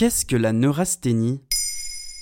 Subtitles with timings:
[0.00, 1.42] Qu'est-ce que la neurasthénie?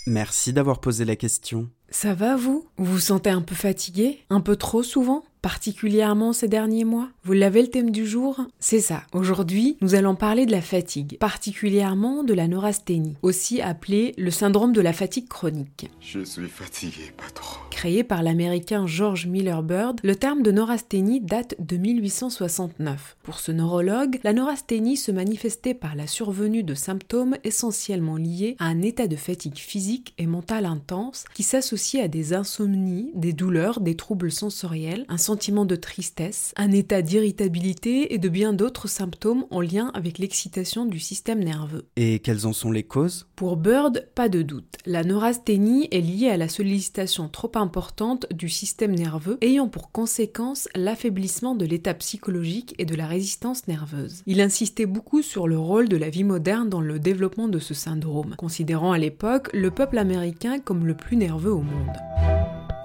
[0.09, 1.71] Merci d'avoir posé la question.
[1.91, 2.67] Ça va vous?
[2.77, 4.19] Vous vous sentez un peu fatigué?
[4.31, 5.23] Un peu trop souvent?
[5.43, 7.09] Particulièrement ces derniers mois?
[7.23, 8.41] Vous l'avez le thème du jour?
[8.59, 9.05] C'est ça.
[9.13, 14.73] Aujourd'hui, nous allons parler de la fatigue, particulièrement de la neurasthénie, aussi appelée le syndrome
[14.73, 15.89] de la fatigue chronique.
[16.01, 17.61] Je suis fatigué, trop.
[17.79, 23.17] Créé par l'américain George Miller Bird, le terme de neurasthénie date de 1869.
[23.23, 28.65] Pour ce neurologue, la neurasthénie se manifestait par la survenue de symptômes essentiellement liés à
[28.65, 33.79] un état de fatigue physique et mentale intense qui s'associe à des insomnies, des douleurs,
[33.79, 39.45] des troubles sensoriels, un sentiment de tristesse, un état d'irritabilité et de bien d'autres symptômes
[39.53, 41.87] en lien avec l'excitation du système nerveux.
[41.95, 43.28] Et quelles en sont les causes?
[43.39, 44.79] Pour Bird, pas de doute.
[44.85, 50.69] La neurasthénie est liée à la sollicitation trop importante du système nerveux ayant pour conséquence
[50.75, 54.25] l'affaiblissement de l'état psychologique et de la résistance nerveuse.
[54.27, 57.75] Il insistait beaucoup sur le rôle de la vie moderne dans le développement de ce
[57.75, 62.18] syndrome, considérant à l'époque le peuple américain comme le plus nerveux au monde.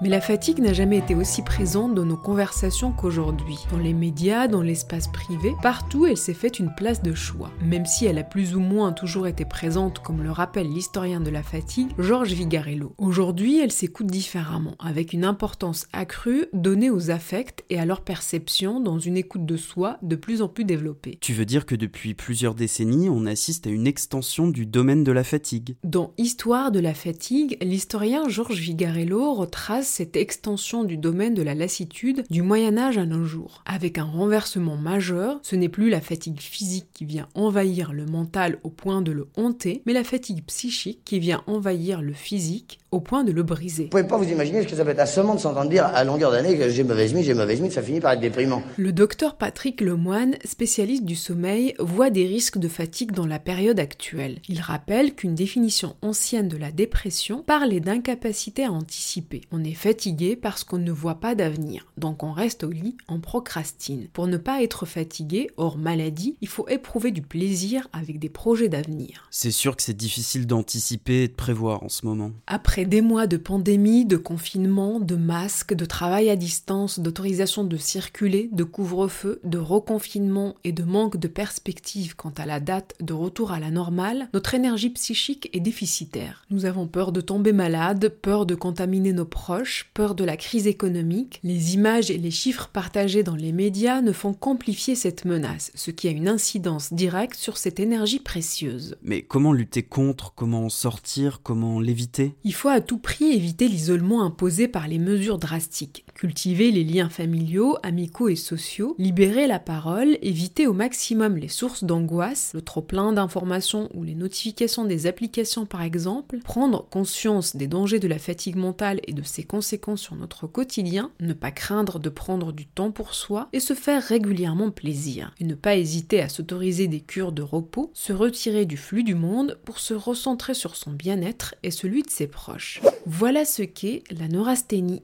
[0.03, 3.57] Mais la fatigue n'a jamais été aussi présente dans nos conversations qu'aujourd'hui.
[3.71, 7.51] Dans les médias, dans l'espace privé, partout elle s'est faite une place de choix.
[7.61, 11.29] Même si elle a plus ou moins toujours été présente, comme le rappelle l'historien de
[11.29, 12.93] la fatigue, Georges Vigarello.
[12.97, 18.81] Aujourd'hui, elle s'écoute différemment, avec une importance accrue donnée aux affects et à leur perception
[18.81, 21.17] dans une écoute de soi de plus en plus développée.
[21.21, 25.13] Tu veux dire que depuis plusieurs décennies, on assiste à une extension du domaine de
[25.13, 25.77] la fatigue?
[25.85, 31.53] Dans Histoire de la fatigue, l'historien Georges Vigarello retrace cette extension du domaine de la
[31.53, 33.63] lassitude du Moyen Âge à nos jours.
[33.67, 38.57] Avec un renversement majeur, ce n'est plus la fatigue physique qui vient envahir le mental
[38.63, 43.01] au point de le honter, mais la fatigue psychique qui vient envahir le physique au
[43.01, 43.83] point de le briser.
[43.83, 46.03] Vous pouvez pas vous imaginer ce que ça peut être assommant de s'entendre dire à
[46.03, 48.63] longueur d'année que j'ai mauvaise mine, j'ai mauvaise mine, ça finit par être déprimant.
[48.77, 53.79] Le docteur Patrick Lemoine, spécialiste du sommeil, voit des risques de fatigue dans la période
[53.79, 54.39] actuelle.
[54.47, 59.41] Il rappelle qu'une définition ancienne de la dépression parlait d'incapacité à anticiper.
[59.51, 63.19] On est fatigué parce qu'on ne voit pas d'avenir, donc on reste au lit, on
[63.19, 64.07] procrastine.
[64.13, 68.69] Pour ne pas être fatigué, hors maladie, il faut éprouver du plaisir avec des projets
[68.69, 69.27] d'avenir.
[69.29, 72.31] C'est sûr que c'est difficile d'anticiper et de prévoir en ce moment.
[72.47, 77.75] Après des mois de pandémie, de confinement, de masques, de travail à distance, d'autorisation de
[77.75, 83.11] circuler, de couvre-feu, de reconfinement et de manque de perspective quant à la date de
[83.11, 86.45] retour à la normale, notre énergie psychique est déficitaire.
[86.49, 89.62] Nous avons peur de tomber malade, peur de contaminer nos proches,
[89.93, 94.11] peur de la crise économique, les images et les chiffres partagés dans les médias ne
[94.11, 98.97] font qu'amplifier cette menace, ce qui a une incidence directe sur cette énergie précieuse.
[99.01, 102.35] Mais comment lutter contre Comment en sortir Comment l'éviter?
[102.43, 107.09] Il faut à tout prix éviter l'isolement imposé par les mesures drastiques, cultiver les liens
[107.09, 113.13] familiaux, amicaux et sociaux, libérer la parole, éviter au maximum les sources d'angoisse, le trop-plein
[113.13, 118.55] d'informations ou les notifications des applications par exemple, prendre conscience des dangers de la fatigue
[118.55, 122.91] mentale et de ses conséquences sur notre quotidien, ne pas craindre de prendre du temps
[122.91, 125.33] pour soi et se faire régulièrement plaisir.
[125.39, 129.15] Et ne pas hésiter à s'autoriser des cures de repos, se retirer du flux du
[129.15, 132.81] monde pour se recentrer sur son bien-être et celui de ses proches.
[133.05, 135.03] Voilà ce qu'est la neurasthénie.